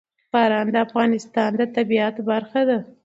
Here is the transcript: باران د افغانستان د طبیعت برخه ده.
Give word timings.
باران 0.33 0.67
د 0.73 0.77
افغانستان 0.87 1.49
د 1.59 1.61
طبیعت 1.75 2.15
برخه 2.29 2.61
ده. 2.69 2.79